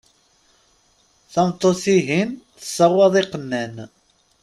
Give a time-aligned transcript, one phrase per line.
[1.33, 3.75] Tameṭṭut-ihin tessawaḍ iqannan.